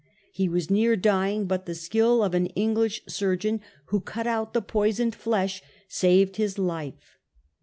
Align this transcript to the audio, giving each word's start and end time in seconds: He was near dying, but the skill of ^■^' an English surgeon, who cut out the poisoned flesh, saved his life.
He 0.31 0.49
was 0.49 0.71
near 0.71 0.95
dying, 0.95 1.45
but 1.45 1.67
the 1.67 1.75
skill 1.75 2.23
of 2.23 2.31
^■^' 2.31 2.35
an 2.35 2.47
English 2.47 3.03
surgeon, 3.07 3.61
who 3.93 4.01
cut 4.01 4.25
out 4.25 4.53
the 4.55 4.61
poisoned 4.63 5.13
flesh, 5.13 5.61
saved 5.87 6.37
his 6.37 6.57
life. 6.57 7.19